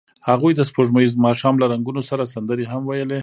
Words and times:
هغوی 0.29 0.51
د 0.55 0.61
سپوږمیز 0.69 1.11
ماښام 1.25 1.55
له 1.61 1.65
رنګونو 1.73 2.01
سره 2.09 2.31
سندرې 2.33 2.65
هم 2.71 2.81
ویلې. 2.85 3.19